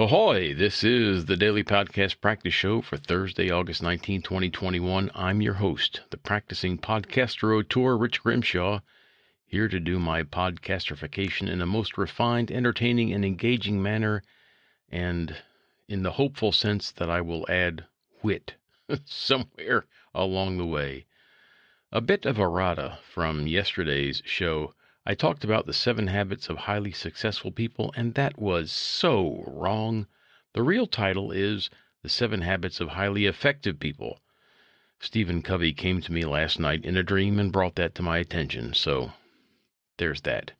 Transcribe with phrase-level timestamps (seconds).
[0.00, 0.54] Ahoy!
[0.54, 5.10] This is the Daily Podcast Practice Show for Thursday, August 19, 2021.
[5.12, 8.78] I'm your host, the practicing podcaster auteur, Rich Grimshaw,
[9.44, 14.22] here to do my podcasterification in the most refined, entertaining, and engaging manner,
[14.88, 15.34] and
[15.88, 17.84] in the hopeful sense that I will add
[18.22, 18.54] wit
[19.04, 19.84] somewhere
[20.14, 21.06] along the way.
[21.90, 24.74] A bit of errata from yesterday's show.
[25.06, 30.08] I talked about the seven habits of highly successful people, and that was so wrong.
[30.54, 31.70] The real title is
[32.02, 34.20] The Seven Habits of Highly Effective People.
[34.98, 38.18] Stephen Covey came to me last night in a dream and brought that to my
[38.18, 39.12] attention, so
[39.98, 40.50] there's that.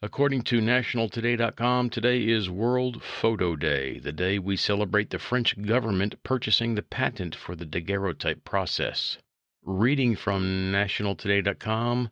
[0.00, 6.22] According to nationaltoday.com, today is World Photo Day, the day we celebrate the French government
[6.22, 9.18] purchasing the patent for the daguerreotype process.
[9.62, 12.10] Reading from nationaltoday.com,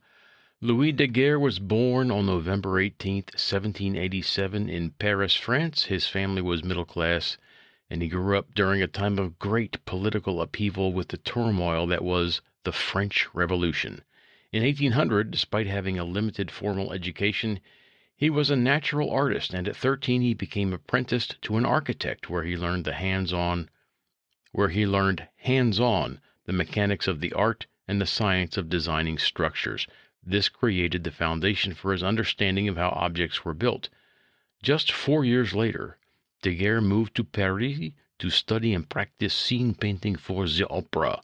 [0.62, 5.86] Louis Daguerre was born on November 18, 1787, in Paris, France.
[5.86, 7.38] His family was middle class,
[7.88, 12.04] and he grew up during a time of great political upheaval with the turmoil that
[12.04, 14.02] was the French Revolution.
[14.52, 17.60] In 1800, despite having a limited formal education,
[18.14, 22.44] he was a natural artist, and at 13 he became apprenticed to an architect where
[22.44, 23.70] he learned the hands-on
[24.52, 29.86] where he learned hands-on the mechanics of the art and the science of designing structures.
[30.22, 33.88] This created the foundation for his understanding of how objects were built.
[34.62, 35.96] Just four years later,
[36.42, 41.22] Daguerre moved to Paris to study and practice scene painting for the opera.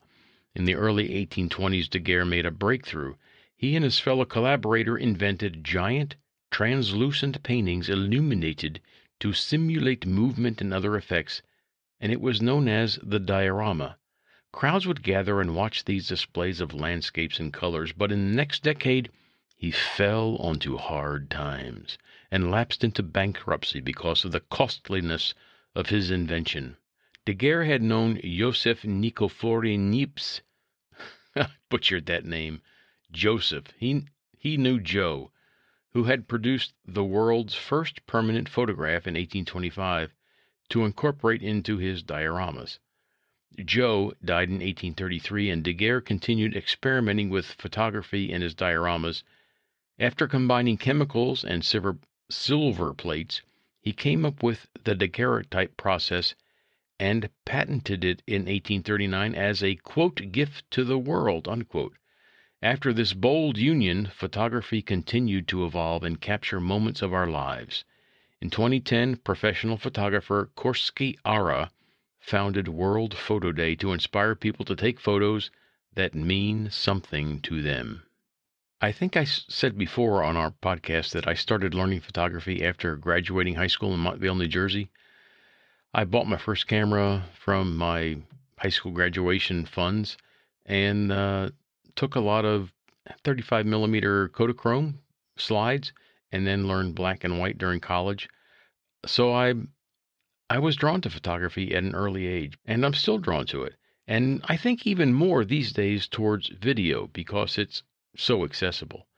[0.54, 3.16] In the early 1820s, Daguerre made a breakthrough.
[3.54, 6.16] He and his fellow collaborator invented giant,
[6.50, 8.80] translucent paintings illuminated
[9.20, 11.42] to simulate movement and other effects,
[12.00, 13.98] and it was known as the diorama.
[14.56, 18.62] Crowds would gather and watch these displays of landscapes and colors, but in the next
[18.62, 19.10] decade
[19.54, 21.98] he fell onto hard times
[22.30, 25.34] and lapsed into bankruptcy because of the costliness
[25.74, 26.78] of his invention.
[27.26, 30.40] Daguerre had known Joseph Nicephore Niepce.
[31.68, 32.62] Butchered that name.
[33.12, 33.74] Joseph.
[33.76, 34.06] He,
[34.38, 35.32] he knew Joe,
[35.90, 40.14] who had produced the world's first permanent photograph in 1825
[40.70, 42.78] to incorporate into his dioramas.
[43.64, 49.22] Joe died in 1833, and Daguerre continued experimenting with photography in his dioramas.
[49.98, 51.96] After combining chemicals and silver,
[52.28, 53.40] silver plates,
[53.80, 56.34] he came up with the daguerreotype process
[57.00, 59.78] and patented it in 1839 as a
[60.30, 61.48] gift to the world.
[62.60, 67.84] After this bold union, photography continued to evolve and capture moments of our lives.
[68.42, 71.70] In 2010, professional photographer Korske Ara
[72.26, 75.48] founded World Photo Day to inspire people to take photos
[75.94, 78.02] that mean something to them.
[78.80, 83.54] I think I said before on our podcast that I started learning photography after graduating
[83.54, 84.90] high school in Montvale, New Jersey.
[85.94, 88.16] I bought my first camera from my
[88.58, 90.16] high school graduation funds
[90.66, 91.50] and uh,
[91.94, 92.72] took a lot of
[93.22, 94.94] 35 millimeter Kodachrome
[95.38, 95.92] slides
[96.32, 98.28] and then learned black and white during college.
[99.06, 99.54] So I
[100.48, 103.74] I was drawn to photography at an early age, and I'm still drawn to it.
[104.06, 107.82] And I think even more these days towards video because it's
[108.16, 109.08] so accessible.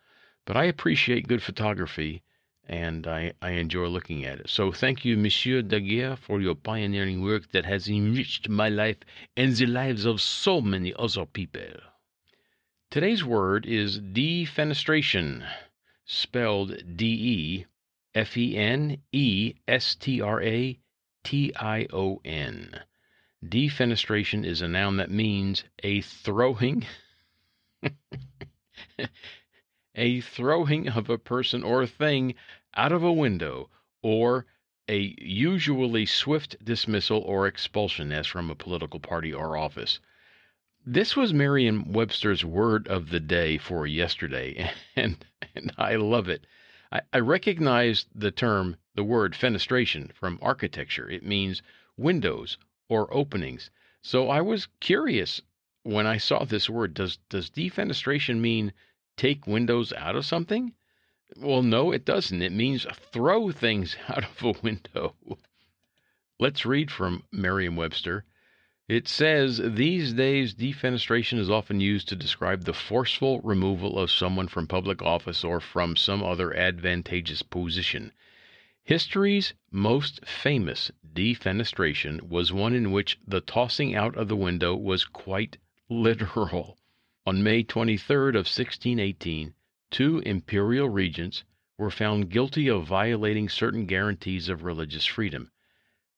[0.46, 2.22] But I appreciate good photography
[2.66, 4.48] and I, I enjoy looking at it.
[4.48, 8.98] So thank you, Monsieur Daguerre, for your pioneering work that has enriched my life
[9.36, 11.80] and the lives of so many other people.
[12.90, 15.46] Today's word is defenestration,
[16.06, 17.66] spelled D E
[18.14, 20.78] F E N E S T R A
[21.24, 22.82] T I O N.
[23.44, 26.86] Defenestration is a noun that means a throwing
[29.94, 32.34] a throwing of a person or thing
[32.74, 33.68] out of a window
[34.02, 34.46] or
[34.88, 40.00] a usually swift dismissal or expulsion as from a political party or office.
[40.86, 45.24] This was Merriam Webster's word of the day for yesterday, and,
[45.54, 46.46] and I love it.
[46.90, 51.08] I, I recognize the term, the word fenestration from architecture.
[51.10, 51.62] It means
[51.96, 52.56] windows
[52.88, 53.70] or openings.
[54.00, 55.42] So I was curious
[55.82, 56.94] when I saw this word.
[56.94, 58.72] Does does defenestration mean
[59.16, 60.72] take windows out of something?
[61.36, 62.40] Well, no, it doesn't.
[62.40, 65.14] It means throw things out of a window.
[66.40, 68.24] Let's read from Merriam Webster.
[68.88, 74.48] It says these days defenestration is often used to describe the forceful removal of someone
[74.48, 78.12] from public office or from some other advantageous position.
[78.82, 85.04] History's most famous defenestration was one in which the tossing out of the window was
[85.04, 85.58] quite
[85.90, 86.78] literal.
[87.26, 89.52] On May 23rd of 1618,
[89.90, 91.44] two imperial regents,
[91.76, 95.50] were found guilty of violating certain guarantees of religious freedom.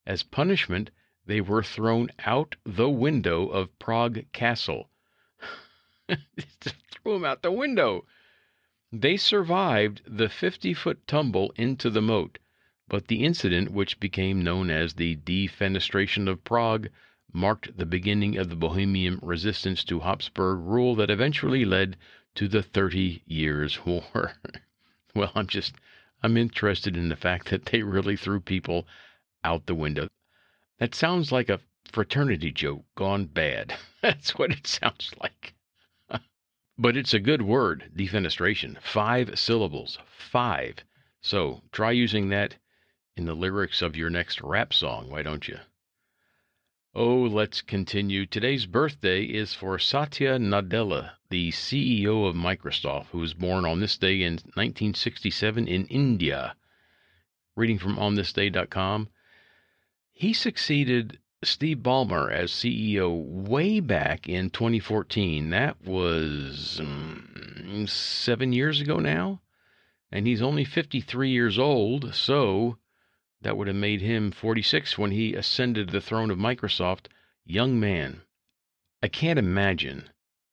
[0.06, 0.92] As punishment,
[1.30, 4.90] they were thrown out the window of Prague Castle.
[6.60, 8.04] Threw them out the window.
[8.90, 12.40] They survived the 50 foot tumble into the moat,
[12.88, 16.88] but the incident, which became known as the Defenestration of Prague,
[17.32, 21.96] marked the beginning of the Bohemian resistance to Habsburg rule that eventually led
[22.34, 24.32] to the Thirty Years' War.
[25.14, 25.76] well, I'm just,
[26.24, 28.88] I'm interested in the fact that they really threw people
[29.44, 30.08] out the window.
[30.80, 31.60] That sounds like a
[31.92, 33.76] fraternity joke gone bad.
[34.00, 35.52] That's what it sounds like.
[36.78, 38.80] but it's a good word, defenestration.
[38.80, 39.98] Five syllables.
[40.08, 40.76] Five.
[41.20, 42.56] So try using that
[43.14, 45.58] in the lyrics of your next rap song, why don't you?
[46.94, 48.24] Oh, let's continue.
[48.24, 53.98] Today's birthday is for Satya Nadella, the CEO of Microsoft, who was born on this
[53.98, 56.56] day in 1967 in India.
[57.54, 59.10] Reading from onthisday.com.
[60.20, 65.48] He succeeded Steve Ballmer as CEO way back in 2014.
[65.48, 69.40] That was um, seven years ago now.
[70.12, 72.76] And he's only 53 years old, so
[73.40, 77.06] that would have made him 46 when he ascended the throne of Microsoft.
[77.46, 78.20] Young man.
[79.02, 80.10] I can't imagine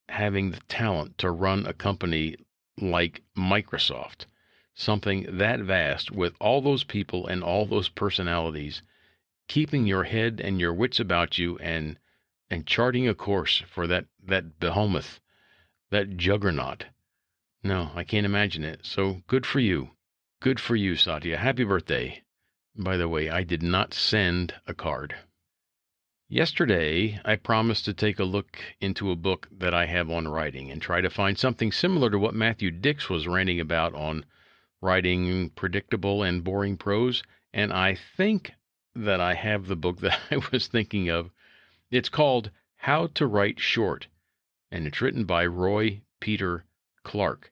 [0.08, 2.38] having the talent to run a company
[2.80, 4.28] like Microsoft,
[4.76, 8.82] something that vast with all those people and all those personalities
[9.48, 11.98] keeping your head and your wits about you and
[12.50, 15.20] and charting a course for that that behemoth,
[15.90, 16.86] that juggernaut.
[17.64, 18.86] No, I can't imagine it.
[18.86, 19.92] So good for you.
[20.40, 21.38] Good for you, Satya.
[21.38, 22.24] Happy birthday.
[22.76, 25.16] By the way, I did not send a card.
[26.30, 30.70] Yesterday, I promised to take a look into a book that I have on writing
[30.70, 34.26] and try to find something similar to what Matthew Dicks was ranting about on
[34.82, 37.24] writing predictable and boring prose,
[37.54, 38.52] and I think
[39.06, 41.30] that I have the book that I was thinking of.
[41.92, 44.08] It's called How to Write Short,
[44.72, 46.66] and it's written by Roy Peter
[47.04, 47.52] Clark.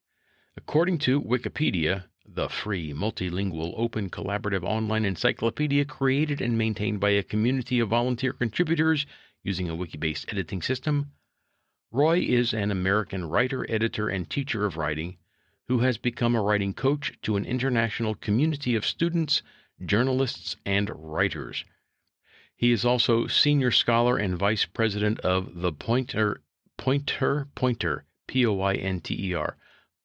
[0.58, 7.22] According to Wikipedia, the free, multilingual, open, collaborative online encyclopedia created and maintained by a
[7.22, 9.06] community of volunteer contributors
[9.44, 11.12] using a wiki based editing system,
[11.92, 15.18] Roy is an American writer, editor, and teacher of writing
[15.68, 19.42] who has become a writing coach to an international community of students
[19.84, 21.66] journalists, and writers.
[22.56, 26.42] He is also senior scholar and vice president of the Pointer
[26.78, 29.58] Poynter Poynter P O I N T E R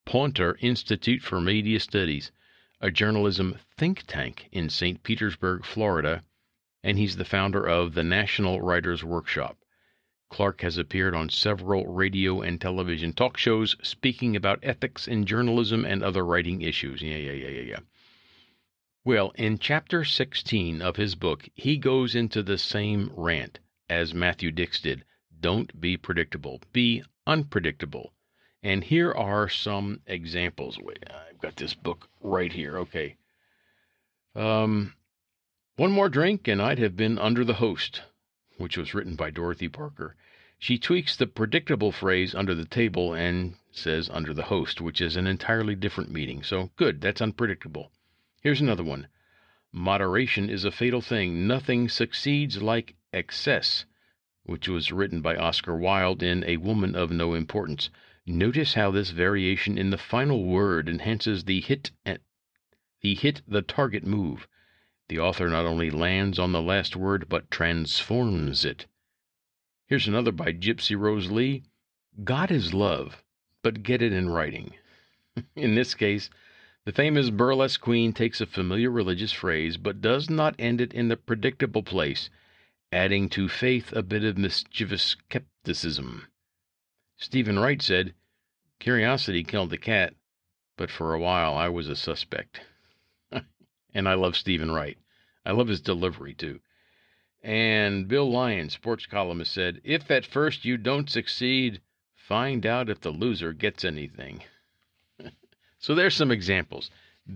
[0.05, 2.33] Poynter Institute for Media Studies,
[2.81, 5.03] a journalism think tank in St.
[5.05, 6.25] Petersburg, Florida,
[6.83, 9.57] and he's the founder of the National Writers Workshop.
[10.31, 15.85] Clark has appeared on several radio and television talk shows speaking about ethics in journalism
[15.85, 17.03] and other writing issues.
[17.03, 17.79] Yeah, yeah, yeah, yeah, yeah.
[19.03, 23.59] Well, in chapter 16 of his book, he goes into the same rant
[23.89, 25.07] as Matthew Dicks did.
[25.41, 28.13] Don't be predictable, be unpredictable.
[28.63, 30.79] And here are some examples.
[30.79, 32.77] Wait, I've got this book right here.
[32.81, 33.17] Okay.
[34.35, 34.93] Um,
[35.77, 38.03] one more drink, and I'd have been under the host,
[38.59, 40.15] which was written by Dorothy Parker.
[40.59, 45.17] She tweaks the predictable phrase under the table and says under the host, which is
[45.17, 46.43] an entirely different meaning.
[46.43, 47.91] So good, that's unpredictable.
[48.41, 49.09] Here's another one.
[49.71, 51.47] Moderation is a fatal thing.
[51.47, 53.85] Nothing succeeds like excess,
[54.45, 57.91] which was written by Oscar Wilde in A Woman of No Importance.
[58.27, 61.91] Notice how this variation in the final word enhances the hit
[63.03, 64.49] the hit the target move.
[65.09, 68.87] The author not only lands on the last word but transforms it.
[69.87, 71.65] Here's another by Gypsy Rose Lee.
[72.25, 73.23] God is love,
[73.63, 74.75] but get it in writing.
[75.57, 76.31] in this case,
[76.87, 81.09] the famous burlesque queen takes a familiar religious phrase, but does not end it in
[81.09, 82.31] the predictable place,
[82.91, 86.27] adding to faith a bit of mischievous skepticism.
[87.17, 88.15] Steven Wright said,
[88.79, 90.15] Curiosity killed the cat,
[90.79, 92.63] but for a while I was a suspect.
[93.95, 94.97] and I love Steven Wright.
[95.45, 96.61] I love his delivery, too.
[97.43, 101.83] And Bill Lyon, sports columnist, said, If at first you don't succeed,
[102.15, 104.43] find out if the loser gets anything.
[105.83, 106.91] So there's some examples.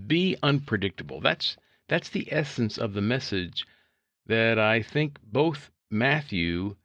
[0.07, 1.21] Be unpredictable.
[1.21, 1.57] That's
[1.89, 3.67] that's the essence of the message
[4.27, 6.77] that I think both Matthew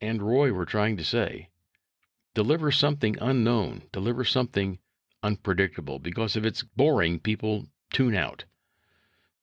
[0.00, 1.48] and Roy were trying to say.
[2.34, 4.78] Deliver something unknown, deliver something
[5.24, 8.44] unpredictable because if it's boring, people tune out.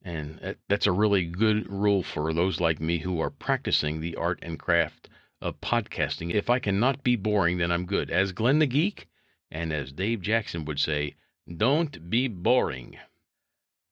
[0.02, 4.40] And that's a really good rule for those like me who are practicing the art
[4.42, 5.10] and craft
[5.42, 6.34] of podcasting.
[6.34, 8.10] If I cannot be boring, then I'm good.
[8.12, 9.10] As Glenn the Geek
[9.52, 11.16] and as Dave Jackson would say,
[11.48, 12.98] Don't be boring.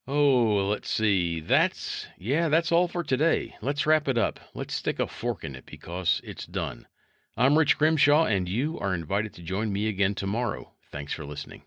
[0.08, 1.42] Oh, let's see.
[1.42, 3.56] That's, yeah, that's all for today.
[3.62, 4.40] Let's wrap it up.
[4.54, 6.88] Let's stick a fork in it because it's done.
[7.36, 10.74] I'm Rich Grimshaw, and you are invited to join me again tomorrow.
[10.92, 11.64] Thanks for listening.